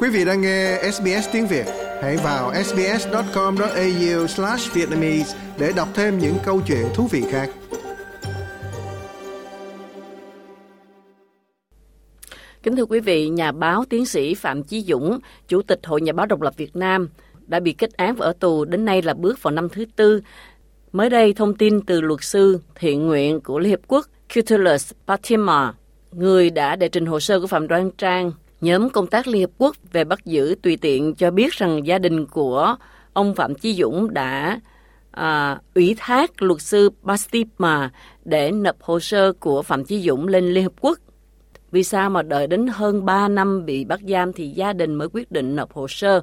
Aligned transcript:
Quý 0.00 0.08
vị 0.08 0.24
đang 0.24 0.40
nghe 0.40 0.82
SBS 0.92 1.28
tiếng 1.32 1.46
Việt, 1.46 1.66
hãy 2.02 2.16
vào 2.16 2.52
sbs.com.au/vietnamese 2.64 5.38
để 5.58 5.72
đọc 5.76 5.88
thêm 5.94 6.18
những 6.18 6.34
câu 6.44 6.60
chuyện 6.66 6.86
thú 6.94 7.08
vị 7.10 7.24
khác. 7.30 7.50
Kính 12.62 12.76
thưa 12.76 12.84
quý 12.84 13.00
vị, 13.00 13.28
nhà 13.28 13.52
báo 13.52 13.84
tiến 13.90 14.06
sĩ 14.06 14.34
Phạm 14.34 14.62
Chí 14.62 14.80
Dũng, 14.80 15.18
Chủ 15.48 15.62
tịch 15.62 15.80
Hội 15.84 16.00
Nhà 16.00 16.12
báo 16.12 16.26
Độc 16.26 16.40
lập 16.40 16.54
Việt 16.56 16.76
Nam, 16.76 17.08
đã 17.46 17.60
bị 17.60 17.72
kết 17.72 17.92
án 17.92 18.14
và 18.14 18.26
ở 18.26 18.32
tù 18.40 18.64
đến 18.64 18.84
nay 18.84 19.02
là 19.02 19.14
bước 19.14 19.42
vào 19.42 19.52
năm 19.52 19.68
thứ 19.68 19.84
tư. 19.96 20.20
Mới 20.92 21.10
đây, 21.10 21.32
thông 21.32 21.54
tin 21.54 21.80
từ 21.80 22.00
luật 22.00 22.22
sư 22.22 22.60
thiện 22.74 23.06
nguyện 23.06 23.40
của 23.40 23.58
Liên 23.58 23.70
Hiệp 23.70 23.80
Quốc 23.86 24.06
Cutulus 24.34 24.92
Patima, 25.06 25.72
người 26.12 26.50
đã 26.50 26.76
đệ 26.76 26.88
trình 26.88 27.06
hồ 27.06 27.20
sơ 27.20 27.40
của 27.40 27.46
Phạm 27.46 27.68
Đoan 27.68 27.90
Trang 27.90 28.32
Nhóm 28.60 28.90
công 28.90 29.06
tác 29.06 29.26
Liên 29.26 29.42
Hợp 29.42 29.50
Quốc 29.58 29.76
về 29.92 30.04
bắt 30.04 30.24
giữ 30.24 30.54
tùy 30.62 30.76
tiện 30.76 31.14
cho 31.14 31.30
biết 31.30 31.52
rằng 31.52 31.86
gia 31.86 31.98
đình 31.98 32.26
của 32.26 32.76
ông 33.12 33.34
Phạm 33.34 33.54
Chí 33.54 33.74
Dũng 33.74 34.14
đã 34.14 34.60
à, 35.10 35.60
ủy 35.74 35.94
thác 35.98 36.42
luật 36.42 36.62
sư 36.62 36.90
Bastima 37.02 37.90
để 38.24 38.50
nộp 38.50 38.82
hồ 38.82 39.00
sơ 39.00 39.32
của 39.32 39.62
Phạm 39.62 39.84
Chí 39.84 40.00
Dũng 40.00 40.28
lên 40.28 40.44
Liên 40.44 40.64
Hợp 40.64 40.72
Quốc. 40.80 40.98
Vì 41.70 41.82
sao 41.82 42.10
mà 42.10 42.22
đợi 42.22 42.46
đến 42.46 42.66
hơn 42.66 43.04
3 43.04 43.28
năm 43.28 43.66
bị 43.66 43.84
bắt 43.84 44.00
giam 44.08 44.32
thì 44.32 44.48
gia 44.48 44.72
đình 44.72 44.94
mới 44.94 45.08
quyết 45.12 45.32
định 45.32 45.56
nộp 45.56 45.72
hồ 45.72 45.88
sơ. 45.88 46.20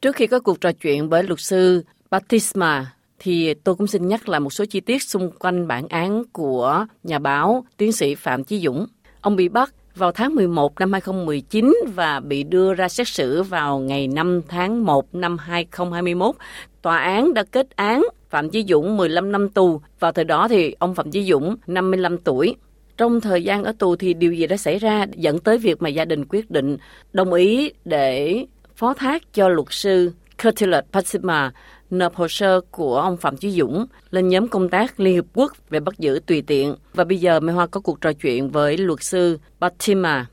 Trước 0.00 0.16
khi 0.16 0.26
có 0.26 0.40
cuộc 0.40 0.60
trò 0.60 0.72
chuyện 0.72 1.08
với 1.08 1.22
luật 1.22 1.40
sư 1.40 1.84
Batisma, 2.10 2.92
thì 3.18 3.54
tôi 3.54 3.74
cũng 3.74 3.86
xin 3.86 4.08
nhắc 4.08 4.28
lại 4.28 4.40
một 4.40 4.52
số 4.52 4.64
chi 4.64 4.80
tiết 4.80 5.02
xung 5.02 5.30
quanh 5.38 5.68
bản 5.68 5.88
án 5.88 6.24
của 6.32 6.86
nhà 7.02 7.18
báo 7.18 7.64
tiến 7.76 7.92
sĩ 7.92 8.14
Phạm 8.14 8.44
Chí 8.44 8.60
Dũng. 8.60 8.86
Ông 9.20 9.36
bị 9.36 9.48
bắt 9.48 9.74
vào 9.96 10.12
tháng 10.12 10.34
11 10.34 10.80
năm 10.80 10.92
2019 10.92 11.74
và 11.94 12.20
bị 12.20 12.42
đưa 12.42 12.74
ra 12.74 12.88
xét 12.88 13.08
xử 13.08 13.42
vào 13.42 13.78
ngày 13.78 14.08
5 14.08 14.42
tháng 14.48 14.84
1 14.84 15.14
năm 15.14 15.38
2021. 15.38 16.34
Tòa 16.82 16.98
án 16.98 17.34
đã 17.34 17.44
kết 17.50 17.76
án 17.76 18.06
Phạm 18.30 18.50
Chí 18.50 18.64
Dũng 18.68 18.96
15 18.96 19.32
năm 19.32 19.48
tù. 19.48 19.80
Vào 20.00 20.12
thời 20.12 20.24
đó 20.24 20.48
thì 20.48 20.74
ông 20.78 20.94
Phạm 20.94 21.10
Chí 21.10 21.24
Dũng 21.24 21.56
55 21.66 22.18
tuổi. 22.18 22.54
Trong 22.96 23.20
thời 23.20 23.44
gian 23.44 23.64
ở 23.64 23.72
tù 23.78 23.96
thì 23.96 24.14
điều 24.14 24.32
gì 24.32 24.46
đã 24.46 24.56
xảy 24.56 24.78
ra 24.78 25.06
dẫn 25.16 25.38
tới 25.38 25.58
việc 25.58 25.82
mà 25.82 25.88
gia 25.88 26.04
đình 26.04 26.24
quyết 26.28 26.50
định 26.50 26.76
đồng 27.12 27.32
ý 27.32 27.72
để 27.84 28.44
phó 28.76 28.94
thác 28.94 29.22
cho 29.32 29.48
luật 29.48 29.66
sư 29.70 30.12
Curtilat 30.42 30.84
Passima 30.92 31.52
nộp 31.90 32.14
hồ 32.14 32.28
sơ 32.28 32.60
của 32.70 32.96
ông 32.96 33.16
Phạm 33.16 33.36
Chí 33.36 33.50
Dũng 33.50 33.86
lên 34.10 34.28
nhóm 34.28 34.48
công 34.48 34.68
tác 34.68 35.00
Liên 35.00 35.14
Hiệp 35.14 35.24
Quốc 35.34 35.52
về 35.70 35.80
bắt 35.80 35.98
giữ 35.98 36.20
tùy 36.26 36.42
tiện. 36.42 36.74
Và 36.94 37.04
bây 37.04 37.18
giờ 37.18 37.40
Mai 37.40 37.54
Hoa 37.54 37.66
có 37.66 37.80
cuộc 37.80 38.00
trò 38.00 38.12
chuyện 38.12 38.50
với 38.50 38.78
luật 38.78 39.02
sư 39.02 39.38
Batima. 39.60 40.26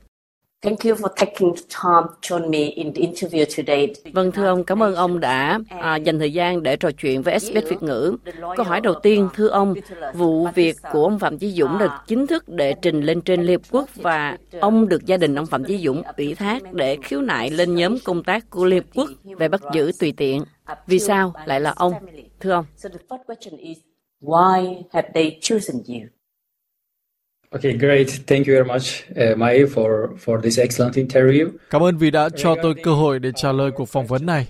Thank 0.64 0.84
you 0.84 0.94
for 0.94 1.08
taking 1.16 1.54
time 1.54 2.06
to 2.08 2.16
join 2.22 2.50
me 2.50 2.58
in 2.58 2.92
the 2.94 3.02
interview 3.02 3.44
today. 3.56 3.94
Vâng 4.12 4.32
thưa 4.32 4.46
ông, 4.46 4.64
cảm 4.64 4.82
ơn 4.82 4.94
ông 4.94 5.20
đã 5.20 5.60
à, 5.68 5.96
dành 5.96 6.18
thời 6.18 6.32
gian 6.32 6.62
để 6.62 6.76
trò 6.76 6.90
chuyện 6.90 7.22
với 7.22 7.38
SBS 7.38 7.68
Việt 7.68 7.82
ngữ. 7.82 8.16
Câu 8.56 8.66
hỏi 8.66 8.80
đầu 8.80 8.94
tiên, 9.02 9.28
thưa 9.34 9.48
ông, 9.48 9.74
vụ 10.14 10.48
việc 10.54 10.76
của 10.92 11.04
ông 11.04 11.18
Phạm 11.18 11.38
Chí 11.38 11.50
Dũng 11.50 11.78
được 11.78 11.90
chính 12.06 12.26
thức 12.26 12.48
đệ 12.48 12.74
trình 12.82 13.00
lên 13.00 13.20
trên 13.20 13.42
Liên 13.42 13.58
Hợp 13.58 13.68
Quốc 13.70 13.88
và 13.94 14.38
ông 14.60 14.88
được 14.88 15.06
gia 15.06 15.16
đình 15.16 15.34
ông 15.34 15.46
Phạm 15.46 15.64
Chí 15.64 15.78
Dũng 15.78 16.02
ủy 16.16 16.34
thác 16.34 16.72
để 16.72 16.96
khiếu 17.02 17.20
nại 17.20 17.50
lên 17.50 17.74
nhóm 17.74 17.98
công 18.04 18.22
tác 18.22 18.50
của 18.50 18.64
Liên 18.64 18.82
Hợp 18.82 18.90
Quốc 18.94 19.10
về 19.38 19.48
bắt 19.48 19.60
giữ 19.72 19.92
tùy 20.00 20.14
tiện. 20.16 20.44
Vì 20.86 20.98
sao 20.98 21.32
lại 21.46 21.60
là 21.60 21.72
ông, 21.76 21.92
thưa 22.40 22.50
ông? 22.50 22.64
Why 24.20 24.82
have 24.92 25.08
they 25.14 25.38
chosen 25.40 25.76
you? 25.86 26.13
Okay, 27.54 27.72
great. 27.72 28.08
Thank 28.26 28.46
you 28.46 28.54
very 28.54 28.64
much, 28.64 29.04
uh, 29.10 29.38
Mai, 29.38 29.64
for 29.66 30.08
for 30.18 30.40
this 30.42 30.58
excellent 30.58 30.94
interview. 30.94 31.48
Cảm 31.70 31.82
ơn 31.82 31.98
vì 31.98 32.10
đã 32.10 32.28
cho 32.36 32.54
tôi 32.62 32.74
cơ 32.82 32.90
hội 32.90 33.18
để 33.18 33.30
trả 33.36 33.52
lời 33.52 33.70
cuộc 33.70 33.88
phỏng 33.88 34.06
vấn 34.06 34.26
này. 34.26 34.46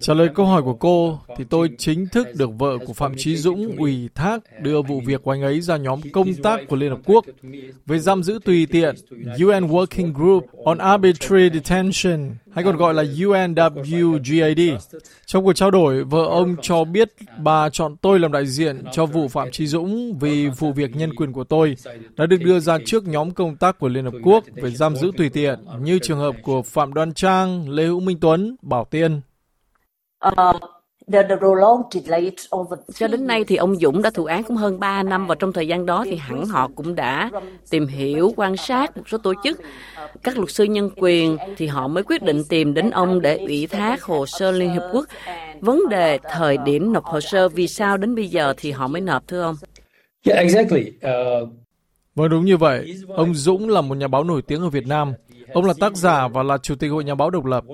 Trả 0.00 0.14
lời 0.14 0.28
câu 0.34 0.46
hỏi 0.46 0.62
của 0.62 0.74
cô, 0.74 1.18
thì 1.36 1.44
tôi 1.50 1.70
chính 1.78 2.06
thức 2.08 2.28
được 2.34 2.50
vợ 2.58 2.78
của 2.86 2.92
Phạm 2.92 3.12
Chí 3.16 3.36
Dũng 3.36 3.76
ủy 3.78 4.08
thác 4.14 4.42
đưa 4.62 4.82
vụ 4.82 5.00
việc 5.06 5.22
của 5.22 5.30
anh 5.30 5.42
ấy 5.42 5.60
ra 5.60 5.76
nhóm 5.76 6.00
công 6.12 6.34
tác 6.34 6.60
của 6.68 6.76
Liên 6.76 6.90
Hợp 6.90 7.00
Quốc 7.04 7.24
về 7.86 7.98
giam 7.98 8.22
giữ 8.22 8.38
tùy 8.44 8.66
tiện 8.66 8.94
UN 9.10 9.66
Working 9.66 10.12
Group 10.12 10.46
on 10.64 10.78
Arbitrary 10.78 11.50
Detention, 11.54 12.30
hay 12.54 12.64
còn 12.64 12.76
gọi 12.76 12.94
là 12.94 13.02
UNWGAD. 13.02 14.78
Trong 15.26 15.44
cuộc 15.44 15.52
trao 15.52 15.70
đổi, 15.70 16.04
vợ 16.04 16.24
ông 16.24 16.56
cho 16.62 16.84
biết 16.84 17.08
bà 17.38 17.68
chọn 17.68 17.96
tôi 17.96 18.20
làm 18.20 18.32
đại 18.32 18.46
diện 18.46 18.82
cho 18.92 19.06
vụ 19.06 19.28
Phạm 19.28 19.50
Chí 19.50 19.66
Dũng 19.66 20.18
vì 20.18 20.48
vụ 20.48 20.72
việc 20.72 20.96
nhân 20.96 21.14
quyền 21.14 21.32
của 21.32 21.44
tôi 21.44 21.76
đã 22.16 22.26
được 22.26 22.38
đưa 22.44 22.60
ra 22.60 22.78
trước 22.86 23.08
nhóm 23.08 23.30
công 23.30 23.56
tác 23.56 23.78
của 23.78 23.88
Liên 23.88 24.04
Hợp 24.04 24.14
Quốc 24.22 24.44
về 24.54 24.70
giam 24.70 24.96
giữ 24.96 25.10
tùy 25.16 25.28
tiện 25.28 25.58
như 25.80 25.98
trường 25.98 26.18
hợp 26.18 26.34
của 26.42 26.62
Phạm 26.62 26.94
Đoan 26.94 27.14
Trang, 27.14 27.68
Lê 27.68 27.84
Hữu 27.84 28.00
Minh 28.00 28.20
Tuấn, 28.20 28.56
Bảo 28.62 28.84
Tiên. 28.90 29.20
Uh, 30.28 30.60
cho 32.94 33.08
đến 33.08 33.26
nay 33.26 33.44
thì 33.44 33.56
ông 33.56 33.76
Dũng 33.76 34.02
đã 34.02 34.10
thụ 34.10 34.24
án 34.24 34.42
cũng 34.44 34.56
hơn 34.56 34.80
3 34.80 35.02
năm 35.02 35.26
và 35.26 35.34
trong 35.34 35.52
thời 35.52 35.68
gian 35.68 35.86
đó 35.86 36.04
thì 36.04 36.16
hẳn 36.16 36.46
họ 36.46 36.70
cũng 36.74 36.94
đã 36.94 37.30
tìm 37.70 37.86
hiểu, 37.86 38.32
quan 38.36 38.56
sát 38.56 38.96
một 38.96 39.02
số 39.08 39.18
tổ 39.18 39.34
chức, 39.44 39.60
các 40.22 40.38
luật 40.38 40.50
sư 40.50 40.64
nhân 40.64 40.90
quyền 40.96 41.36
thì 41.56 41.66
họ 41.66 41.88
mới 41.88 42.02
quyết 42.02 42.22
định 42.22 42.42
tìm 42.48 42.74
đến 42.74 42.90
ông 42.90 43.20
để 43.20 43.36
ủy 43.36 43.66
thác 43.66 44.02
hồ 44.02 44.26
sơ 44.26 44.50
Liên 44.50 44.72
Hiệp 44.72 44.82
Quốc. 44.92 45.04
Vấn 45.60 45.88
đề 45.88 46.18
thời 46.30 46.56
điểm 46.56 46.92
nộp 46.92 47.04
hồ 47.04 47.20
sơ 47.20 47.48
vì 47.48 47.68
sao 47.68 47.96
đến 47.96 48.14
bây 48.14 48.28
giờ 48.28 48.54
thì 48.56 48.70
họ 48.70 48.88
mới 48.88 49.00
nộp 49.00 49.28
thưa 49.28 49.42
ông? 49.42 49.56
Yeah, 50.26 50.38
exactly. 50.38 50.92
Uh... 51.06 51.48
Vâng 52.14 52.28
đúng 52.28 52.44
như 52.44 52.56
vậy. 52.56 52.94
Ông 53.08 53.34
Dũng 53.34 53.68
là 53.68 53.80
một 53.80 53.94
nhà 53.94 54.08
báo 54.08 54.24
nổi 54.24 54.42
tiếng 54.42 54.62
ở 54.62 54.68
Việt 54.68 54.86
Nam. 54.86 55.12
Ông 55.54 55.64
là 55.64 55.74
tác 55.80 55.96
giả 55.96 56.28
và 56.28 56.42
là 56.42 56.58
chủ 56.58 56.74
tịch 56.74 56.90
hội 56.90 57.04
nhà 57.04 57.14
báo 57.14 57.30
độc 57.30 57.44
lập. 57.44 57.64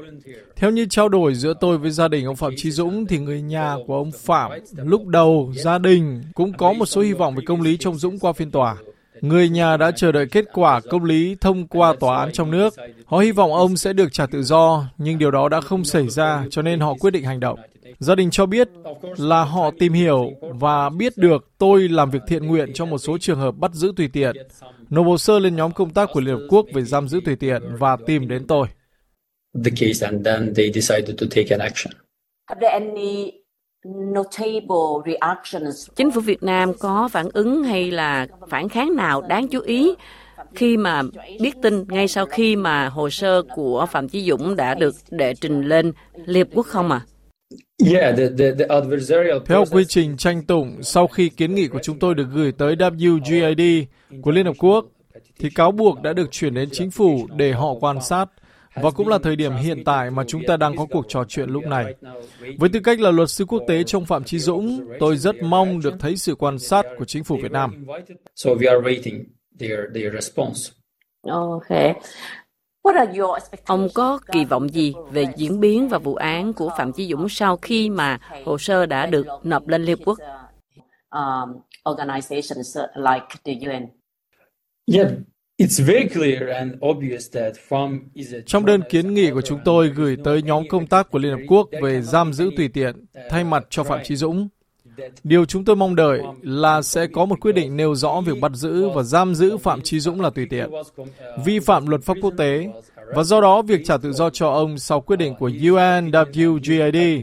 Theo 0.57 0.71
như 0.71 0.87
trao 0.91 1.09
đổi 1.09 1.35
giữa 1.35 1.55
tôi 1.61 1.79
với 1.79 1.91
gia 1.91 2.09
đình 2.09 2.27
ông 2.27 2.37
Phạm 2.37 2.53
Chí 2.57 2.71
Dũng 2.71 3.07
thì 3.07 3.19
người 3.19 3.43
nhà 3.43 3.77
của 3.87 3.97
ông 3.97 4.11
Phạm 4.13 4.51
lúc 4.77 5.07
đầu 5.07 5.53
gia 5.55 5.79
đình 5.79 6.23
cũng 6.35 6.53
có 6.53 6.73
một 6.73 6.87
số 6.87 7.01
hy 7.01 7.13
vọng 7.13 7.35
về 7.35 7.43
công 7.47 7.61
lý 7.61 7.77
trong 7.77 7.95
Dũng 7.95 8.19
qua 8.19 8.33
phiên 8.33 8.51
tòa. 8.51 8.77
Người 9.21 9.49
nhà 9.49 9.77
đã 9.77 9.91
chờ 9.91 10.13
đợi 10.13 10.27
kết 10.27 10.45
quả 10.53 10.81
công 10.91 11.05
lý 11.05 11.37
thông 11.41 11.67
qua 11.67 11.95
tòa 12.01 12.19
án 12.19 12.33
trong 12.33 12.51
nước. 12.51 12.75
Họ 13.07 13.19
hy 13.19 13.33
vọng 13.33 13.53
ông 13.53 13.77
sẽ 13.77 13.93
được 13.93 14.13
trả 14.13 14.27
tự 14.27 14.43
do, 14.43 14.85
nhưng 14.99 15.19
điều 15.19 15.31
đó 15.31 15.49
đã 15.49 15.61
không 15.61 15.85
xảy 15.85 16.09
ra 16.09 16.45
cho 16.51 16.63
nên 16.63 16.81
họ 16.81 16.95
quyết 17.01 17.11
định 17.11 17.25
hành 17.25 17.41
động. 17.41 17.59
Gia 17.99 18.15
đình 18.15 18.31
cho 18.31 18.47
biết 18.47 18.69
là 19.17 19.45
họ 19.45 19.71
tìm 19.79 19.93
hiểu 19.93 20.31
và 20.41 20.89
biết 20.89 21.17
được 21.17 21.49
tôi 21.59 21.89
làm 21.89 22.11
việc 22.11 22.23
thiện 22.27 22.47
nguyện 22.47 22.71
trong 22.75 22.91
một 22.91 22.99
số 22.99 23.19
trường 23.19 23.39
hợp 23.39 23.57
bắt 23.59 23.75
giữ 23.75 23.93
tùy 23.97 24.09
tiện, 24.09 24.37
nộp 24.91 25.07
hồ 25.07 25.19
sơ 25.19 25.39
lên 25.39 25.57
nhóm 25.57 25.73
công 25.73 25.91
tác 25.91 26.11
của 26.13 26.21
Liên 26.21 26.35
Hợp 26.35 26.47
Quốc 26.49 26.67
về 26.75 26.83
giam 26.83 27.09
giữ 27.09 27.21
tùy 27.25 27.37
tiện 27.37 27.63
và 27.79 27.97
tìm 28.07 28.29
đến 28.29 28.47
tôi. 28.47 28.67
The 29.65 29.71
case 29.71 30.07
and 30.07 30.27
then 30.27 30.55
they 30.57 30.73
decided 30.73 31.21
to 31.21 31.27
take 31.31 31.47
an 31.51 31.61
action. 31.61 31.93
Have 32.49 32.61
there 32.61 32.73
any 32.73 33.33
notable 33.85 35.13
reactions? 35.13 35.89
Chính 35.97 36.11
phủ 36.11 36.21
Việt 36.21 36.43
Nam 36.43 36.73
có 36.79 37.09
phản 37.13 37.27
ứng 37.33 37.63
hay 37.63 37.91
là 37.91 38.27
phản 38.49 38.69
kháng 38.69 38.97
nào 38.97 39.23
đáng 39.23 39.49
chú 39.49 39.61
ý 39.61 39.95
khi 40.55 40.77
mà 40.77 41.03
biết 41.41 41.53
tin 41.63 41.85
ngay 41.89 42.09
sau 42.09 42.27
khi 42.27 42.57
mà 42.57 42.89
hồ 42.89 43.11
sơ 43.11 43.43
của 43.55 43.87
Phạm 43.91 44.09
Chí 44.09 44.23
Dũng 44.31 44.57
đã 44.57 44.75
được 44.75 44.95
đệ 45.11 45.35
trình 45.35 45.63
lên 45.63 45.93
Liên 46.27 46.47
Hợp 46.47 46.53
Quốc 46.55 46.67
không 46.67 46.91
à? 46.91 47.01
Theo 49.47 49.65
quy 49.71 49.85
trình 49.89 50.17
tranh 50.17 50.43
tụng, 50.47 50.83
sau 50.83 51.07
khi 51.07 51.29
kiến 51.29 51.55
nghị 51.55 51.69
của 51.69 51.79
chúng 51.83 51.99
tôi 51.99 52.15
được 52.15 52.27
gửi 52.33 52.53
tới 52.53 52.77
WGAD 52.77 53.85
của 54.23 54.31
Liên 54.31 54.47
Hợp 54.47 54.57
Quốc, 54.59 54.87
thì 55.39 55.49
cáo 55.55 55.73
buộc 55.73 56.03
đã 56.03 56.13
được 56.13 56.31
chuyển 56.31 56.55
đến 56.55 56.69
chính 56.73 56.91
phủ 56.91 57.27
để 57.37 57.53
họ 57.53 57.75
quan 57.81 58.01
sát, 58.03 58.27
và 58.75 58.91
cũng 58.91 59.09
là 59.09 59.19
thời 59.19 59.37
điểm 59.37 59.53
hiện 59.53 59.85
tại 59.85 60.11
mà 60.11 60.25
chúng 60.29 60.43
ta 60.47 60.57
đang 60.57 60.77
có 60.77 60.87
cuộc 60.91 61.05
trò 61.09 61.25
chuyện 61.29 61.51
lúc 61.51 61.65
này. 61.65 61.95
Với 62.59 62.69
tư 62.69 62.81
cách 62.81 63.01
là 63.01 63.11
luật 63.11 63.31
sư 63.31 63.45
quốc 63.45 63.63
tế 63.69 63.83
trong 63.83 64.05
Phạm 64.05 64.25
Chí 64.25 64.39
Dũng, 64.39 64.89
tôi 65.01 65.17
rất 65.17 65.37
mong 65.43 65.81
được 65.81 65.95
thấy 66.01 66.17
sự 66.17 66.35
quan 66.35 66.59
sát 66.59 66.87
của 66.99 67.05
chính 67.05 67.25
phủ 67.25 67.39
Việt 67.43 67.53
Nam. 67.53 67.87
Okay. 71.23 71.95
Ông 73.65 73.89
có 73.95 74.19
kỳ 74.33 74.45
vọng 74.45 74.69
gì 74.69 74.95
về 75.11 75.25
diễn 75.37 75.61
biến 75.61 75.89
và 75.89 75.99
vụ 75.99 76.15
án 76.15 76.53
của 76.53 76.71
Phạm 76.79 76.93
Chí 76.93 77.07
Dũng 77.07 77.29
sau 77.29 77.57
khi 77.57 77.91
mà 77.91 78.19
hồ 78.45 78.59
sơ 78.59 78.87
đã 78.87 79.07
được 79.07 79.27
nộp 79.43 79.69
lên 79.69 79.83
Liên 79.83 79.99
Hợp 79.99 80.05
Quốc? 80.05 80.19
Um, 81.11 81.57
organizations 81.85 82.87
like 82.95 83.27
the 83.45 83.53
UN. 83.53 83.87
Yeah, 84.93 85.11
It's 85.61 85.79
very 85.79 86.09
clear 86.09 86.49
and 86.49 86.73
obvious 86.87 87.31
that 87.33 87.53
from 87.69 87.99
Trong 88.47 88.67
đơn 88.67 88.81
kiến 88.91 89.15
nghị 89.15 89.31
của 89.31 89.43
chúng 89.43 89.59
tôi 89.65 89.89
gửi 89.89 90.17
tới 90.25 90.43
nhóm 90.43 90.65
công 90.69 90.87
tác 90.87 91.11
của 91.11 91.19
Liên 91.19 91.33
Hợp 91.33 91.45
Quốc 91.49 91.69
về 91.83 92.03
giam 92.03 92.33
giữ 92.33 92.51
tùy 92.57 92.69
tiện 92.69 93.05
thay 93.31 93.45
mặt 93.45 93.67
cho 93.71 93.85
Phạm 93.85 94.01
Chí 94.05 94.17
Dũng, 94.17 94.49
Điều 95.25 95.45
chúng 95.45 95.65
tôi 95.65 95.77
mong 95.77 95.97
đợi 95.97 96.21
là 96.43 96.83
sẽ 96.83 97.07
có 97.07 97.25
một 97.25 97.41
quyết 97.41 97.53
định 97.53 97.77
nêu 97.77 97.95
rõ 97.95 98.21
việc 98.21 98.41
bắt 98.41 98.53
giữ 98.55 98.89
và 98.89 99.03
giam 99.03 99.35
giữ 99.35 99.57
Phạm 99.57 99.81
Chí 99.81 100.01
Dũng 100.01 100.21
là 100.21 100.31
tùy 100.31 100.47
tiện, 100.51 100.71
vi 101.45 101.59
phạm 101.59 101.87
luật 101.87 102.03
pháp 102.03 102.17
quốc 102.23 102.35
tế, 102.37 102.69
và 103.15 103.23
do 103.23 103.41
đó 103.41 103.63
việc 103.63 103.81
trả 103.85 103.97
tự 103.97 104.13
do 104.13 104.31
cho 104.31 104.49
ông 104.51 104.79
sau 104.79 105.01
quyết 105.01 105.17
định 105.17 105.35
của 105.39 105.49
UNWGAD. 105.49 107.23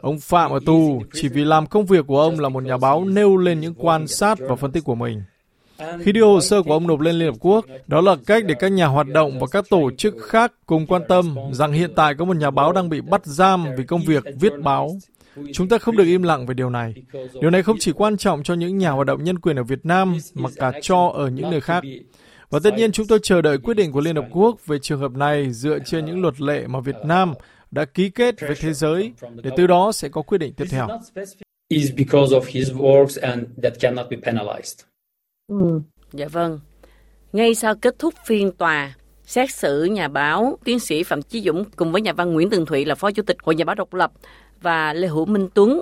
Ông 0.00 0.20
Phạm 0.20 0.50
ở 0.50 0.60
tù 0.66 1.02
chỉ 1.14 1.28
vì 1.28 1.44
làm 1.44 1.66
công 1.66 1.86
việc 1.86 2.06
của 2.06 2.20
ông 2.20 2.40
là 2.40 2.48
một 2.48 2.64
nhà 2.64 2.76
báo 2.76 3.04
nêu 3.04 3.36
lên 3.36 3.60
những 3.60 3.74
quan 3.74 4.06
sát 4.06 4.38
và 4.40 4.56
phân 4.56 4.72
tích 4.72 4.84
của 4.84 4.94
mình. 4.94 5.22
Khi 6.02 6.12
đưa 6.12 6.24
hồ 6.24 6.40
sơ 6.40 6.62
của 6.62 6.72
ông 6.72 6.86
nộp 6.86 7.00
lên 7.00 7.14
Liên 7.14 7.28
Hợp 7.28 7.36
Quốc, 7.40 7.64
đó 7.86 8.00
là 8.00 8.16
cách 8.26 8.44
để 8.46 8.54
các 8.58 8.68
nhà 8.68 8.86
hoạt 8.86 9.06
động 9.06 9.38
và 9.40 9.46
các 9.50 9.64
tổ 9.70 9.90
chức 9.98 10.14
khác 10.22 10.52
cùng 10.66 10.86
quan 10.86 11.02
tâm 11.08 11.34
rằng 11.52 11.72
hiện 11.72 11.90
tại 11.96 12.14
có 12.14 12.24
một 12.24 12.36
nhà 12.36 12.50
báo 12.50 12.72
đang 12.72 12.88
bị 12.88 13.00
bắt 13.00 13.26
giam 13.26 13.66
vì 13.76 13.84
công 13.84 14.02
việc 14.02 14.24
viết 14.40 14.52
báo. 14.62 14.90
Chúng 15.52 15.68
ta 15.68 15.78
không 15.78 15.96
được 15.96 16.04
im 16.04 16.22
lặng 16.22 16.46
về 16.46 16.54
điều 16.54 16.70
này. 16.70 16.94
Điều 17.40 17.50
này 17.50 17.62
không 17.62 17.76
chỉ 17.80 17.92
quan 17.92 18.16
trọng 18.16 18.42
cho 18.42 18.54
những 18.54 18.78
nhà 18.78 18.90
hoạt 18.90 19.06
động 19.06 19.24
nhân 19.24 19.38
quyền 19.38 19.56
ở 19.56 19.62
Việt 19.62 19.86
Nam, 19.86 20.16
mà 20.34 20.50
cả 20.56 20.72
cho 20.82 21.12
ở 21.14 21.28
những 21.28 21.50
nơi 21.50 21.60
khác. 21.60 21.84
Và 22.50 22.58
tất 22.64 22.74
nhiên 22.76 22.92
chúng 22.92 23.06
tôi 23.06 23.18
chờ 23.22 23.42
đợi 23.42 23.58
quyết 23.58 23.74
định 23.74 23.92
của 23.92 24.00
Liên 24.00 24.16
Hợp 24.16 24.26
Quốc 24.30 24.66
về 24.66 24.78
trường 24.78 25.00
hợp 25.00 25.12
này 25.12 25.52
dựa 25.52 25.78
trên 25.84 26.04
những 26.04 26.22
luật 26.22 26.40
lệ 26.40 26.66
mà 26.66 26.80
Việt 26.80 26.96
Nam 27.04 27.34
đã 27.70 27.84
ký 27.84 28.10
kết 28.10 28.40
với 28.40 28.54
thế 28.60 28.72
giới, 28.72 29.12
để 29.42 29.50
từ 29.56 29.66
đó 29.66 29.92
sẽ 29.92 30.08
có 30.08 30.22
quyết 30.22 30.38
định 30.38 30.54
tiếp 30.54 30.64
theo. 30.70 30.88
Ừ. 35.48 35.80
Dạ 36.12 36.26
vâng. 36.28 36.60
Ngay 37.32 37.54
sau 37.54 37.74
kết 37.74 37.98
thúc 37.98 38.14
phiên 38.26 38.52
tòa, 38.52 38.94
xét 39.24 39.50
xử 39.50 39.84
nhà 39.84 40.08
báo 40.08 40.58
tiến 40.64 40.78
sĩ 40.78 41.02
Phạm 41.02 41.22
Chí 41.22 41.40
Dũng 41.40 41.64
cùng 41.76 41.92
với 41.92 42.02
nhà 42.02 42.12
văn 42.12 42.32
Nguyễn 42.32 42.50
Tường 42.50 42.66
Thụy 42.66 42.84
là 42.84 42.94
phó 42.94 43.10
chủ 43.10 43.22
tịch 43.22 43.36
Hội 43.42 43.54
Nhà 43.54 43.64
báo 43.64 43.74
độc 43.74 43.94
lập 43.94 44.12
và 44.62 44.92
Lê 44.92 45.08
Hữu 45.08 45.24
Minh 45.24 45.48
Tuấn 45.54 45.80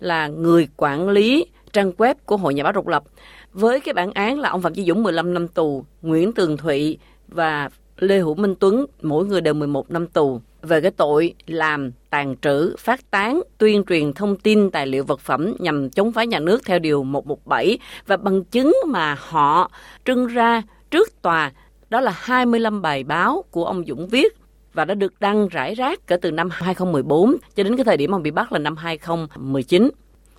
là 0.00 0.28
người 0.28 0.68
quản 0.76 1.08
lý 1.08 1.46
trang 1.72 1.92
web 1.92 2.14
của 2.26 2.36
Hội 2.36 2.54
Nhà 2.54 2.62
báo 2.62 2.72
độc 2.72 2.86
lập. 2.86 3.04
Với 3.52 3.80
cái 3.80 3.94
bản 3.94 4.12
án 4.12 4.40
là 4.40 4.48
ông 4.48 4.62
Phạm 4.62 4.74
Chí 4.74 4.84
Dũng 4.84 5.02
15 5.02 5.34
năm 5.34 5.48
tù, 5.48 5.84
Nguyễn 6.02 6.32
Tường 6.32 6.56
Thụy 6.56 6.98
và 7.28 7.68
Lê 7.98 8.18
Hữu 8.18 8.34
Minh 8.34 8.54
Tuấn 8.54 8.86
mỗi 9.02 9.26
người 9.26 9.40
đều 9.40 9.54
11 9.54 9.90
năm 9.90 10.06
tù 10.06 10.40
về 10.62 10.80
cái 10.80 10.90
tội 10.90 11.34
làm 11.46 11.92
tàn 12.10 12.36
trữ, 12.42 12.76
phát 12.78 13.10
tán, 13.10 13.42
tuyên 13.58 13.84
truyền 13.84 14.12
thông 14.12 14.36
tin 14.36 14.70
tài 14.70 14.86
liệu 14.86 15.04
vật 15.04 15.20
phẩm 15.20 15.54
nhằm 15.58 15.90
chống 15.90 16.12
phá 16.12 16.24
nhà 16.24 16.38
nước 16.38 16.62
theo 16.64 16.78
điều 16.78 17.04
117 17.04 17.78
và 18.06 18.16
bằng 18.16 18.44
chứng 18.44 18.76
mà 18.86 19.16
họ 19.20 19.70
trưng 20.04 20.26
ra 20.26 20.62
trước 20.90 21.22
tòa 21.22 21.52
đó 21.90 22.00
là 22.00 22.12
25 22.16 22.82
bài 22.82 23.04
báo 23.04 23.44
của 23.50 23.64
ông 23.64 23.84
Dũng 23.86 24.08
viết 24.08 24.41
và 24.74 24.84
đã 24.84 24.94
được 24.94 25.14
đăng 25.20 25.48
rải 25.48 25.74
rác 25.74 26.06
kể 26.06 26.16
từ 26.16 26.30
năm 26.30 26.48
2014 26.52 27.36
cho 27.54 27.62
đến 27.62 27.76
cái 27.76 27.84
thời 27.84 27.96
điểm 27.96 28.14
ông 28.14 28.22
bị 28.22 28.30
bắt 28.30 28.52
là 28.52 28.58
năm 28.58 28.76
2019. 28.76 29.90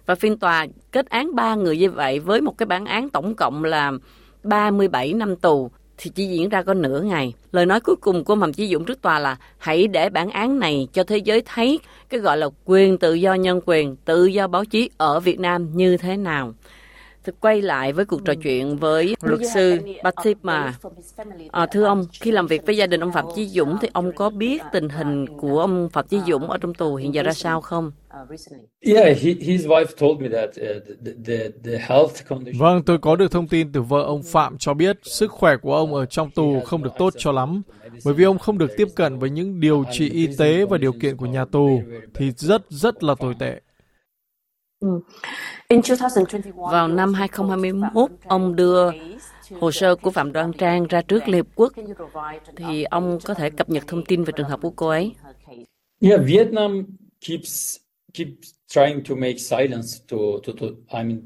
Và 0.06 0.16
phiên 0.16 0.38
tòa 0.38 0.68
kết 0.92 1.10
án 1.10 1.36
ba 1.36 1.56
người 1.56 1.78
như 1.78 1.92
vậy 1.92 2.20
với 2.20 2.42
một 2.42 2.58
cái 2.58 2.66
bản 2.66 2.86
án 2.86 3.10
tổng 3.10 3.36
cộng 3.36 3.64
là 3.64 3.92
37 4.44 5.14
năm 5.14 5.36
tù 5.36 5.72
thì 5.98 6.12
chỉ 6.16 6.26
diễn 6.26 6.50
ra 6.50 6.64
có 6.64 6.74
nửa 6.74 7.02
ngày. 7.02 7.34
Lời 7.52 7.66
nói 7.66 7.80
cuối 7.80 7.96
cùng 8.02 8.24
của 8.24 8.36
Mầm 8.36 8.54
Chí 8.54 8.68
Dũng 8.68 8.86
trước 8.86 9.02
tòa 9.02 9.20
là 9.20 9.38
hãy 9.58 9.88
để 9.88 10.10
bản 10.10 10.30
án 10.30 10.60
này 10.60 10.88
cho 10.94 11.04
thế 11.04 11.18
giới 11.18 11.42
thấy 11.46 11.80
cái 12.10 12.20
gọi 12.20 12.38
là 12.38 12.48
quyền 12.66 12.98
tự 12.98 13.14
do 13.14 13.34
nhân 13.34 13.62
quyền, 13.66 13.96
tự 13.96 14.26
do 14.26 14.48
báo 14.48 14.66
chí 14.66 14.90
ở 14.98 15.20
Việt 15.20 15.40
Nam 15.40 15.70
như 15.74 15.98
thế 15.98 16.18
nào. 16.18 16.54
Quay 17.40 17.62
lại 17.62 17.94
với 17.94 18.06
cuộc 18.06 18.26
trò 18.26 18.34
chuyện 18.44 18.78
với 18.78 19.16
luật 19.22 19.40
sư 19.54 19.80
Batima. 20.04 20.74
À, 21.52 21.66
thưa 21.66 21.84
ông, 21.84 22.06
khi 22.14 22.32
làm 22.32 22.48
việc 22.48 22.66
với 22.66 22.78
gia 22.78 22.88
đình 22.88 23.00
ông 23.00 23.12
Phạm 23.12 23.26
Chí 23.36 23.48
Dũng 23.48 23.78
thì 23.82 23.90
ông 23.94 24.12
có 24.16 24.30
biết 24.30 24.62
tình 24.72 24.90
hình 24.90 25.26
của 25.38 25.60
ông 25.60 25.90
Phạm 25.94 26.08
Chí 26.08 26.20
Dũng 26.28 26.50
ở 26.50 26.58
trong 26.58 26.74
tù 26.74 26.96
hiện 26.96 27.14
giờ 27.14 27.24
ra 27.24 27.34
sao 27.34 27.62
không? 27.62 27.92
Yeah, 28.82 29.06
he, 29.06 29.34
his 29.42 29.66
wife 29.66 29.86
told 30.00 30.22
me 30.22 30.30
that 30.30 30.50
uh, 30.50 30.84
the, 31.06 31.12
the, 31.26 31.50
the 31.64 31.78
health 31.78 32.28
condition... 32.30 32.60
Vâng, 32.60 32.84
tôi 32.84 32.98
có 32.98 33.16
được 33.16 33.32
thông 33.32 33.48
tin 33.48 33.72
từ 33.72 33.82
vợ 33.82 34.02
ông 34.02 34.24
Phạm 34.24 34.58
cho 34.58 34.74
biết 34.74 35.00
sức 35.04 35.32
khỏe 35.32 35.58
của 35.58 35.76
ông 35.76 35.94
ở 35.94 36.06
trong 36.06 36.32
tù 36.32 36.60
không 36.66 36.84
được 36.84 36.94
tốt 36.98 37.14
cho 37.18 37.32
lắm, 37.32 37.62
bởi 38.06 38.14
vì 38.14 38.24
ông 38.24 38.40
không 38.40 38.58
được 38.58 38.72
tiếp 38.78 38.88
cận 38.96 39.20
với 39.20 39.30
những 39.30 39.60
điều 39.60 39.84
trị 39.92 40.10
y 40.10 40.28
tế 40.38 40.66
và 40.66 40.78
điều 40.78 40.92
kiện 41.02 41.18
của 41.18 41.26
nhà 41.26 41.46
tù 41.46 41.82
thì 42.14 42.32
rất 42.32 42.62
rất 42.70 43.04
là 43.04 43.16
tồi 43.20 43.36
tệ. 43.40 43.62
Ừ. 44.84 45.00
Vào 46.56 46.88
năm 46.88 47.14
2021, 47.14 48.12
ông 48.26 48.56
đưa 48.56 48.92
hồ 49.60 49.72
sơ 49.72 49.96
của 49.96 50.12
Phạm 50.12 50.32
Đoan 50.32 50.54
Trang 50.54 50.88
ra 50.88 51.02
trước 51.02 51.28
Liên 51.28 51.46
Hợp 51.46 51.48
Quốc, 51.56 51.74
thì 52.56 52.84
ông 52.84 53.20
có 53.24 53.34
thể 53.34 53.50
cập 53.50 53.70
nhật 53.70 53.84
thông 53.88 54.06
tin 54.06 54.24
về 54.24 54.34
trường 54.36 54.50
hợp 54.50 54.60
của 54.62 54.70
cô 54.70 54.88
ấy. 54.88 55.12
Yeah, 56.02 56.22
Vietnam 56.26 56.86
keeps 57.28 57.76
keeps 58.14 58.54
trying 58.68 59.04
to 59.10 59.16
make 59.16 59.38
silence 59.38 59.88
to 60.12 60.18
to 60.48 60.54
to 60.62 60.68
I 61.00 61.04
mean 61.04 61.22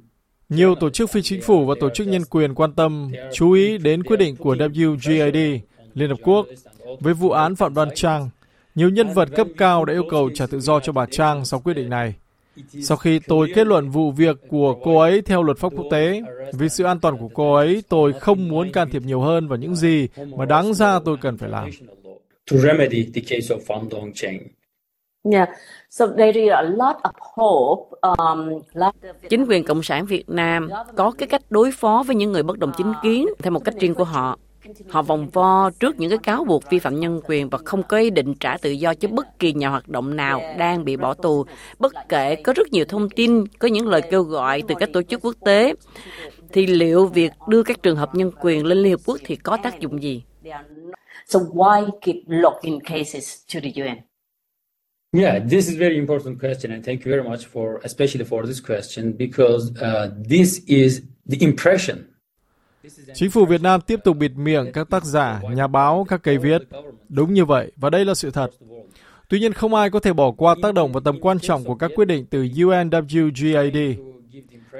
nhiều 0.49 0.75
tổ 0.75 0.89
chức 0.89 1.09
phi 1.09 1.21
chính 1.21 1.41
phủ 1.41 1.65
và 1.65 1.75
tổ 1.79 1.89
chức 1.89 2.07
nhân 2.07 2.25
quyền 2.29 2.55
quan 2.55 2.73
tâm, 2.73 3.11
chú 3.33 3.51
ý 3.51 3.77
đến 3.77 4.03
quyết 4.03 4.17
định 4.17 4.35
của 4.35 4.55
WGAD, 4.55 5.59
Liên 5.93 6.09
Hợp 6.09 6.17
Quốc, 6.23 6.45
với 6.99 7.13
vụ 7.13 7.29
án 7.29 7.55
Phạm 7.55 7.73
Đoan 7.73 7.89
Trang. 7.95 8.29
Nhiều 8.75 8.89
nhân 8.89 9.13
vật 9.13 9.29
cấp 9.35 9.47
cao 9.57 9.85
đã 9.85 9.93
yêu 9.93 10.03
cầu 10.09 10.29
trả 10.33 10.47
tự 10.47 10.59
do 10.59 10.79
cho 10.79 10.91
bà 10.91 11.05
Trang 11.11 11.45
sau 11.45 11.59
quyết 11.59 11.73
định 11.73 11.89
này. 11.89 12.13
Sau 12.81 12.97
khi 12.97 13.19
tôi 13.19 13.51
kết 13.55 13.67
luận 13.67 13.89
vụ 13.89 14.11
việc 14.11 14.37
của 14.49 14.75
cô 14.83 14.97
ấy 14.97 15.21
theo 15.21 15.43
luật 15.43 15.57
pháp 15.57 15.73
quốc 15.75 15.85
tế, 15.91 16.21
vì 16.53 16.69
sự 16.69 16.83
an 16.83 16.99
toàn 16.99 17.17
của 17.17 17.29
cô 17.33 17.53
ấy, 17.53 17.83
tôi 17.89 18.13
không 18.13 18.47
muốn 18.47 18.71
can 18.71 18.89
thiệp 18.89 19.01
nhiều 19.05 19.21
hơn 19.21 19.47
vào 19.47 19.57
những 19.57 19.75
gì 19.75 20.07
mà 20.35 20.45
đáng 20.45 20.73
ra 20.73 20.99
tôi 21.05 21.17
cần 21.21 21.37
phải 21.37 21.49
làm. 21.49 21.69
Um, 28.01 28.61
Chính 29.29 29.45
quyền 29.45 29.63
Cộng 29.63 29.83
sản 29.83 30.05
Việt 30.05 30.29
Nam 30.29 30.69
có 30.95 31.11
cái 31.17 31.27
cách 31.27 31.41
đối 31.49 31.71
phó 31.71 32.03
với 32.07 32.15
những 32.15 32.31
người 32.31 32.43
bất 32.43 32.59
đồng 32.59 32.71
chính 32.77 32.93
kiến 33.03 33.27
theo 33.39 33.51
một 33.51 33.63
cách 33.65 33.75
riêng 33.79 33.95
của 33.95 34.03
họ. 34.03 34.37
Họ 34.89 35.01
vòng 35.01 35.29
vo 35.29 35.69
trước 35.79 35.99
những 35.99 36.09
cái 36.09 36.19
cáo 36.23 36.43
buộc 36.43 36.69
vi 36.69 36.79
phạm 36.79 36.99
nhân 36.99 37.21
quyền 37.27 37.49
và 37.49 37.57
không 37.65 37.83
có 37.83 37.97
ý 37.97 38.09
định 38.09 38.33
trả 38.39 38.57
tự 38.57 38.71
do 38.71 38.93
cho 38.93 39.07
bất 39.07 39.39
kỳ 39.39 39.53
nhà 39.53 39.69
hoạt 39.69 39.87
động 39.87 40.15
nào 40.15 40.41
đang 40.57 40.85
bị 40.85 40.97
bỏ 40.97 41.13
tù, 41.13 41.45
bất 41.79 41.93
kể 42.09 42.35
có 42.35 42.53
rất 42.53 42.71
nhiều 42.71 42.85
thông 42.85 43.09
tin, 43.09 43.47
có 43.59 43.67
những 43.67 43.87
lời 43.87 44.01
kêu 44.11 44.23
gọi 44.23 44.63
từ 44.67 44.75
các 44.79 44.89
tổ 44.93 45.01
chức 45.01 45.25
quốc 45.25 45.35
tế. 45.45 45.73
Thì 46.53 46.67
liệu 46.67 47.05
việc 47.05 47.31
đưa 47.47 47.63
các 47.63 47.83
trường 47.83 47.95
hợp 47.95 48.15
nhân 48.15 48.31
quyền 48.41 48.65
lên 48.65 48.77
Liên 48.77 48.91
Hợp 48.91 49.01
Quốc 49.05 49.19
thì 49.25 49.35
có 49.35 49.57
tác 49.63 49.79
dụng 49.79 50.03
gì? 50.03 50.23
So 51.25 51.39
why 51.39 51.89
keep 52.01 52.15
locking 52.27 52.79
cases 52.79 53.35
to 53.53 53.59
the 53.63 53.83
UN? 53.83 53.97
Yeah, 55.13 55.39
this 55.49 55.67
is 55.67 55.77
very 55.77 55.97
important 55.97 56.39
question, 56.39 56.71
and 56.71 56.85
thank 56.85 57.05
you 57.05 57.11
very 57.11 57.23
much 57.23 57.45
for, 57.53 57.79
especially 57.83 58.25
for 58.25 58.45
this 58.45 58.59
question, 58.59 59.13
because 59.17 59.71
uh, 59.81 60.09
this 60.29 60.61
is 60.67 61.01
the 61.29 61.37
impression. 61.39 61.97
Chính 63.13 63.31
phủ 63.31 63.45
Việt 63.45 63.61
Nam 63.61 63.81
tiếp 63.81 63.99
tục 64.03 64.17
bịt 64.17 64.31
miệng 64.35 64.71
các 64.73 64.89
tác 64.89 65.03
giả, 65.05 65.41
nhà 65.55 65.67
báo, 65.67 66.05
các 66.09 66.23
cây 66.23 66.37
viết. 66.37 66.61
Đúng 67.09 67.33
như 67.33 67.45
vậy, 67.45 67.71
và 67.75 67.89
đây 67.89 68.05
là 68.05 68.13
sự 68.13 68.31
thật. 68.31 68.49
Tuy 69.29 69.39
nhiên, 69.39 69.53
không 69.53 69.73
ai 69.73 69.89
có 69.89 69.99
thể 69.99 70.13
bỏ 70.13 70.31
qua 70.31 70.55
tác 70.61 70.73
động 70.73 70.93
và 70.93 71.01
tầm 71.05 71.19
quan 71.21 71.39
trọng 71.39 71.63
của 71.63 71.75
các 71.75 71.91
quyết 71.95 72.05
định 72.05 72.25
từ 72.29 72.43
UNWGAD. 72.43 73.95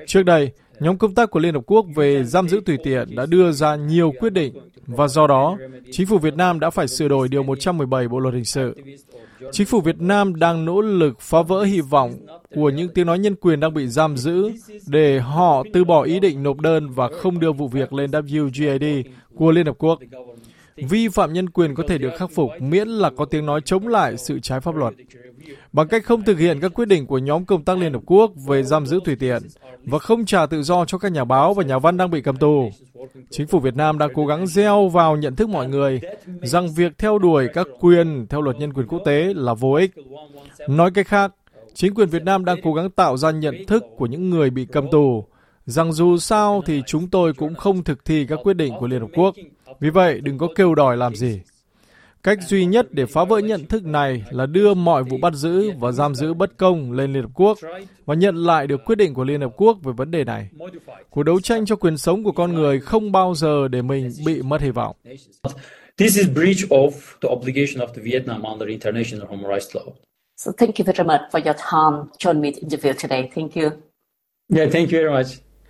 Trước 0.07 0.23
đây, 0.23 0.51
nhóm 0.79 0.97
công 0.97 1.15
tác 1.15 1.31
của 1.31 1.39
Liên 1.39 1.53
Hợp 1.53 1.63
Quốc 1.65 1.85
về 1.95 2.23
giam 2.23 2.49
giữ 2.49 2.61
tùy 2.65 2.77
tiện 2.83 3.15
đã 3.15 3.25
đưa 3.25 3.51
ra 3.51 3.75
nhiều 3.75 4.13
quyết 4.19 4.33
định, 4.33 4.53
và 4.87 5.07
do 5.07 5.27
đó, 5.27 5.57
chính 5.91 6.07
phủ 6.07 6.17
Việt 6.17 6.35
Nam 6.35 6.59
đã 6.59 6.69
phải 6.69 6.87
sửa 6.87 7.07
đổi 7.07 7.27
Điều 7.27 7.43
117 7.43 8.07
Bộ 8.07 8.19
Luật 8.19 8.33
Hình 8.33 8.45
sự. 8.45 8.75
Chính 9.51 9.67
phủ 9.67 9.81
Việt 9.81 10.01
Nam 10.01 10.35
đang 10.35 10.65
nỗ 10.65 10.81
lực 10.81 11.21
phá 11.21 11.41
vỡ 11.41 11.63
hy 11.63 11.81
vọng 11.81 12.13
của 12.55 12.69
những 12.69 12.89
tiếng 12.89 13.07
nói 13.07 13.19
nhân 13.19 13.35
quyền 13.35 13.59
đang 13.59 13.73
bị 13.73 13.87
giam 13.87 14.17
giữ 14.17 14.51
để 14.87 15.19
họ 15.19 15.63
từ 15.73 15.83
bỏ 15.83 16.03
ý 16.03 16.19
định 16.19 16.43
nộp 16.43 16.59
đơn 16.59 16.89
và 16.89 17.09
không 17.09 17.39
đưa 17.39 17.51
vụ 17.51 17.67
việc 17.67 17.93
lên 17.93 18.11
WGAD 18.11 19.03
của 19.35 19.51
Liên 19.51 19.65
Hợp 19.65 19.75
Quốc. 19.77 19.99
Vi 20.75 21.07
phạm 21.07 21.33
nhân 21.33 21.49
quyền 21.49 21.75
có 21.75 21.83
thể 21.87 21.97
được 21.97 22.09
khắc 22.17 22.31
phục 22.31 22.49
miễn 22.59 22.87
là 22.87 23.09
có 23.17 23.25
tiếng 23.25 23.45
nói 23.45 23.61
chống 23.65 23.87
lại 23.87 24.17
sự 24.17 24.39
trái 24.39 24.59
pháp 24.59 24.75
luật. 24.75 24.93
Bằng 25.73 25.87
cách 25.87 26.05
không 26.05 26.23
thực 26.23 26.39
hiện 26.39 26.59
các 26.59 26.73
quyết 26.73 26.87
định 26.87 27.05
của 27.05 27.17
nhóm 27.17 27.45
công 27.45 27.63
tác 27.63 27.77
Liên 27.77 27.93
Hợp 27.93 28.01
Quốc 28.05 28.31
về 28.47 28.63
giam 28.63 28.85
giữ 28.85 28.99
tùy 29.05 29.15
tiện 29.15 29.41
và 29.83 29.99
không 29.99 30.25
trả 30.25 30.45
tự 30.45 30.63
do 30.63 30.85
cho 30.85 30.97
các 30.97 31.11
nhà 31.11 31.23
báo 31.23 31.53
và 31.53 31.63
nhà 31.63 31.79
văn 31.79 31.97
đang 31.97 32.11
bị 32.11 32.21
cầm 32.21 32.37
tù, 32.37 32.69
chính 33.29 33.47
phủ 33.47 33.59
Việt 33.59 33.75
Nam 33.75 33.97
đang 33.97 34.09
cố 34.13 34.25
gắng 34.25 34.47
gieo 34.47 34.87
vào 34.87 35.15
nhận 35.15 35.35
thức 35.35 35.49
mọi 35.49 35.67
người 35.67 36.01
rằng 36.41 36.73
việc 36.73 36.97
theo 36.97 37.19
đuổi 37.19 37.47
các 37.53 37.67
quyền 37.79 38.27
theo 38.29 38.41
luật 38.41 38.57
nhân 38.59 38.73
quyền 38.73 38.87
quốc 38.87 39.01
tế 39.05 39.33
là 39.35 39.53
vô 39.53 39.73
ích. 39.73 39.91
Nói 40.67 40.91
cách 40.91 41.07
khác, 41.07 41.33
chính 41.79 41.93
quyền 41.93 42.09
Việt 42.09 42.23
Nam 42.23 42.45
đang 42.45 42.61
cố 42.63 42.73
gắng 42.73 42.89
tạo 42.89 43.17
ra 43.17 43.31
nhận 43.31 43.65
thức 43.67 43.83
của 43.97 44.05
những 44.05 44.29
người 44.29 44.49
bị 44.49 44.65
cầm 44.71 44.91
tù 44.91 45.25
rằng 45.65 45.93
dù 45.93 46.17
sao 46.17 46.61
thì 46.65 46.81
chúng 46.87 47.09
tôi 47.09 47.33
cũng 47.33 47.55
không 47.55 47.83
thực 47.83 48.05
thi 48.05 48.25
các 48.29 48.39
quyết 48.43 48.53
định 48.53 48.73
của 48.79 48.87
Liên 48.87 49.01
Hợp 49.01 49.07
Quốc. 49.15 49.35
Vì 49.79 49.89
vậy, 49.89 50.21
đừng 50.21 50.37
có 50.37 50.47
kêu 50.55 50.75
đòi 50.75 50.97
làm 50.97 51.15
gì. 51.15 51.41
Cách 52.23 52.37
duy 52.47 52.65
nhất 52.65 52.87
để 52.91 53.05
phá 53.05 53.23
vỡ 53.23 53.37
nhận 53.37 53.65
thức 53.65 53.85
này 53.85 54.23
là 54.31 54.45
đưa 54.45 54.73
mọi 54.73 55.03
vụ 55.03 55.17
bắt 55.21 55.33
giữ 55.33 55.71
và 55.79 55.91
giam 55.91 56.15
giữ 56.15 56.33
bất 56.33 56.57
công 56.57 56.91
lên 56.91 57.13
Liên 57.13 57.23
Hợp 57.23 57.31
Quốc 57.33 57.57
và 58.05 58.15
nhận 58.15 58.35
lại 58.35 58.67
được 58.67 58.85
quyết 58.85 58.95
định 58.95 59.13
của 59.13 59.23
Liên 59.23 59.41
Hợp 59.41 59.51
Quốc 59.57 59.77
về 59.83 59.93
vấn 59.97 60.11
đề 60.11 60.23
này. 60.23 60.49
Cuộc 61.09 61.23
đấu 61.23 61.41
tranh 61.41 61.65
cho 61.65 61.75
quyền 61.75 61.97
sống 61.97 62.23
của 62.23 62.31
con 62.31 62.53
người 62.53 62.79
không 62.79 63.11
bao 63.11 63.33
giờ 63.35 63.67
để 63.67 63.81
mình 63.81 64.11
bị 64.25 64.41
mất 64.41 64.61
hy 64.61 64.69
vọng. 64.69 64.95
This 65.97 66.17
is 66.17 66.27
breach 66.33 66.69
of 66.69 66.91
the 67.21 67.29
obligation 67.29 67.87
of 67.87 67.93
the 67.93 68.01
Vietnam 68.01 68.43
under 68.43 68.69
international 68.69 69.27
human 69.27 69.51
rights 69.51 69.75
law. 69.75 70.06
So 70.39 70.51
thank 70.51 70.79
you 70.79 70.85
very 70.85 71.03
much 71.03 71.21
for 71.31 71.39
your 71.39 71.55
time, 71.55 72.11
John 72.19 72.41
Mead 72.41 72.55
interview 72.61 72.93
today. 72.93 73.31
Thank 73.35 73.55
you. 73.55 73.71
Yeah, 74.55 74.69
thank 74.71 74.91
you 74.91 74.99
very 74.99 75.09
much. 75.09 75.27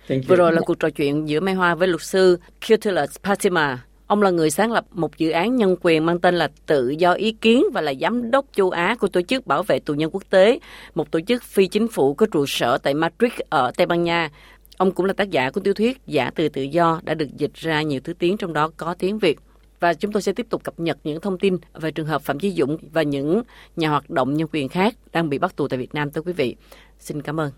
Thank 0.08 0.22
you. 0.22 0.28
Vừa 0.28 0.36
rồi 0.36 0.52
là 0.52 0.60
cuộc 0.60 0.78
trò 0.78 0.90
chuyện 0.90 1.28
giữa 1.28 1.40
Mai 1.40 1.54
Hoa 1.54 1.74
với 1.74 1.88
luật 1.88 2.02
sư 2.02 2.38
Kutulas 2.68 3.16
Patima. 3.22 3.84
Ông 4.06 4.22
là 4.22 4.30
người 4.30 4.50
sáng 4.50 4.72
lập 4.72 4.84
một 4.90 5.18
dự 5.18 5.30
án 5.30 5.56
nhân 5.56 5.76
quyền 5.80 6.06
mang 6.06 6.20
tên 6.20 6.34
là 6.34 6.48
Tự 6.66 6.88
do 6.88 7.12
ý 7.12 7.32
kiến 7.32 7.64
và 7.72 7.80
là 7.80 7.94
giám 8.00 8.30
đốc 8.30 8.46
châu 8.52 8.70
Á 8.70 8.96
của 9.00 9.08
Tổ 9.08 9.22
chức 9.22 9.46
Bảo 9.46 9.62
vệ 9.62 9.78
tù 9.78 9.94
nhân 9.94 10.10
quốc 10.12 10.22
tế, 10.30 10.58
một 10.94 11.10
tổ 11.10 11.20
chức 11.20 11.42
phi 11.42 11.66
chính 11.66 11.88
phủ 11.88 12.14
có 12.14 12.26
trụ 12.32 12.46
sở 12.46 12.78
tại 12.78 12.94
Madrid 12.94 13.32
ở 13.48 13.72
Tây 13.76 13.86
Ban 13.86 14.02
Nha. 14.02 14.30
Ông 14.76 14.92
cũng 14.92 15.06
là 15.06 15.12
tác 15.12 15.30
giả 15.30 15.50
của 15.50 15.60
tiểu 15.60 15.74
thuyết 15.74 16.00
Giả 16.06 16.30
từ 16.34 16.48
tự 16.48 16.62
do 16.62 17.00
đã 17.04 17.14
được 17.14 17.36
dịch 17.36 17.54
ra 17.54 17.82
nhiều 17.82 18.00
thứ 18.04 18.12
tiếng 18.12 18.36
trong 18.36 18.52
đó 18.52 18.70
có 18.76 18.94
tiếng 18.98 19.18
Việt. 19.18 19.38
Và 19.80 19.94
chúng 19.94 20.12
tôi 20.12 20.22
sẽ 20.22 20.32
tiếp 20.32 20.46
tục 20.50 20.64
cập 20.64 20.80
nhật 20.80 20.98
những 21.04 21.20
thông 21.20 21.38
tin 21.38 21.56
về 21.74 21.90
trường 21.90 22.06
hợp 22.06 22.22
Phạm 22.22 22.38
Chí 22.38 22.52
Dũng 22.52 22.78
và 22.92 23.02
những 23.02 23.42
nhà 23.76 23.88
hoạt 23.88 24.10
động 24.10 24.34
nhân 24.34 24.48
quyền 24.52 24.68
khác 24.68 24.94
đang 25.12 25.28
bị 25.28 25.38
bắt 25.38 25.56
tù 25.56 25.68
tại 25.68 25.78
Việt 25.78 25.94
Nam 25.94 26.10
tới 26.10 26.22
quý 26.26 26.32
vị. 26.32 26.56
Xin 26.98 27.22
cảm 27.22 27.40
ơn. 27.40 27.52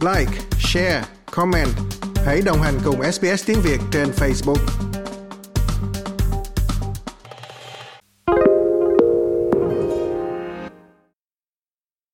Like, 0.00 0.32
share, 0.58 1.04
comment. 1.30 1.68
Hãy 2.26 2.42
đồng 2.46 2.58
hành 2.62 2.74
cùng 2.84 3.02
SBS 3.12 3.46
tiếng 3.46 3.58
Việt 3.64 3.78
trên 3.92 4.08
Facebook. 4.08 4.87